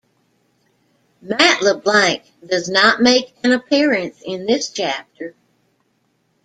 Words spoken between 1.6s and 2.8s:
LeBlanc does